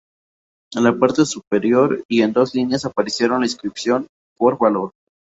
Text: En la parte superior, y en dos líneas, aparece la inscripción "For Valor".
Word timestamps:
En 0.73 0.83
la 0.83 0.97
parte 0.97 1.27
superior, 1.27 2.03
y 2.07 2.23
en 2.23 2.33
dos 2.33 2.55
líneas, 2.55 2.85
aparece 2.85 3.27
la 3.27 3.37
inscripción 3.43 4.07
"For 4.35 4.57
Valor". 4.57 4.89